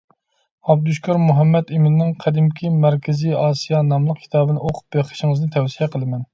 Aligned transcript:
ئابدۇشۈكۈر 0.69 1.19
مۇھەممەتئىمىننىڭ 1.25 2.15
«قەدىمكى 2.25 2.73
مەركىزىي 2.87 3.37
ئاسىيا» 3.43 3.85
ناملىق 3.93 4.25
كىتابىنى 4.25 4.67
ئوقۇپ 4.67 4.99
بېقىشىڭىزنى 4.99 5.55
تەۋسىيە 5.59 5.93
قىلىمەن. 5.97 6.29